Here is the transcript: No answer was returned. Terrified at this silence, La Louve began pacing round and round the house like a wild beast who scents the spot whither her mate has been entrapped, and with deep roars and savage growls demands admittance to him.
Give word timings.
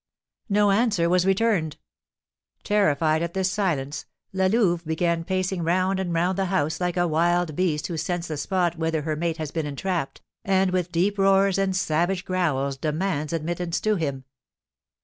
No 0.49 0.71
answer 0.71 1.07
was 1.07 1.27
returned. 1.27 1.77
Terrified 2.63 3.21
at 3.21 3.35
this 3.35 3.51
silence, 3.51 4.07
La 4.33 4.47
Louve 4.47 4.83
began 4.83 5.23
pacing 5.23 5.61
round 5.61 5.99
and 5.99 6.11
round 6.11 6.39
the 6.39 6.45
house 6.45 6.81
like 6.81 6.97
a 6.97 7.07
wild 7.07 7.55
beast 7.55 7.85
who 7.85 7.97
scents 7.97 8.27
the 8.27 8.35
spot 8.37 8.79
whither 8.79 9.03
her 9.03 9.15
mate 9.15 9.37
has 9.37 9.51
been 9.51 9.67
entrapped, 9.67 10.19
and 10.43 10.71
with 10.71 10.91
deep 10.91 11.19
roars 11.19 11.59
and 11.59 11.75
savage 11.75 12.25
growls 12.25 12.77
demands 12.77 13.31
admittance 13.31 13.79
to 13.81 13.95
him. 13.95 14.23